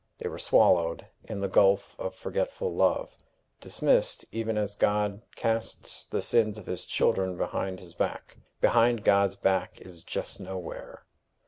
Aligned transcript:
They 0.17 0.27
were 0.29 0.39
swallowed 0.39 1.05
in 1.25 1.37
the 1.37 1.47
gulf 1.47 1.95
of 1.99 2.15
forgetful 2.15 2.73
love 2.73 3.15
dismissed 3.59 4.25
even 4.31 4.57
as 4.57 4.75
God 4.75 5.21
casts 5.35 6.07
the 6.07 6.23
sins 6.23 6.57
of 6.57 6.65
his 6.65 6.85
children 6.85 7.37
behind 7.37 7.79
his 7.79 7.93
back: 7.93 8.37
behind 8.61 9.03
God's 9.03 9.35
back 9.35 9.79
is 9.79 10.03
just 10.03 10.39
nowhere. 10.39 11.05